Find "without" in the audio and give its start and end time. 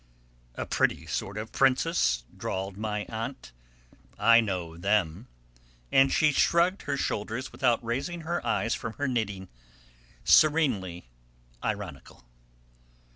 7.51-7.85